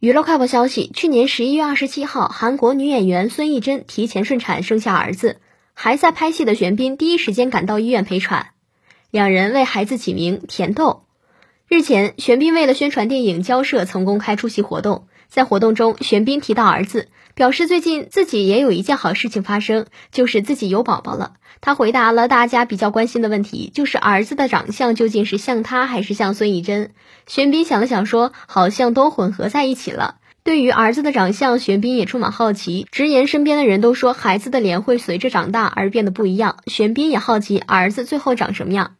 [0.00, 5.40] 娱乐快报消息：去年十一月二十七号，韩国女演员孙艺珍提前顺产生下儿子，
[5.74, 8.50] 还在拍戏的玄彬第一时间赶到医院陪产，
[9.10, 11.02] 两人为孩子起名甜豆。
[11.68, 15.06] 日前，玄彬为了宣传电影《交涉》，曾公开出席活动。
[15.28, 21.34] 在活动中，玄彬提到儿子，表示最近自己也有一件好事情发生，就是自己有宝宝了。
[21.60, 26.92] 他回答了大家比较关心的问题，就是儿子的长相究竟是像他还是像孙艺珍。
[27.26, 30.14] 玄彬想了想说，好像都混合在一起了。
[30.44, 36.56] 对于儿子的长相，玄彬也充满好奇，直言身边的人都说孩子的脸会随着长大而变得不一样。
[36.66, 38.94] 玄彬也好奇儿子最后长什么样。